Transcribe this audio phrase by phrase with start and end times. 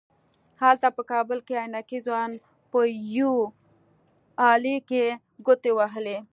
[0.61, 2.31] هلته په کابل کې عينکي ځوان
[2.71, 2.79] په
[3.17, 3.45] يوې
[4.51, 5.05] آلې کې
[5.45, 6.17] ګوتې وهلې.